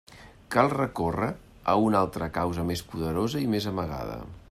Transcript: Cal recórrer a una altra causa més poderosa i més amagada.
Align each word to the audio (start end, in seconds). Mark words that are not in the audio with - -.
Cal 0.55 0.69
recórrer 0.75 1.27
a 1.73 1.77
una 1.89 2.01
altra 2.07 2.31
causa 2.39 2.67
més 2.73 2.85
poderosa 2.95 3.47
i 3.47 3.51
més 3.57 3.73
amagada. 3.75 4.23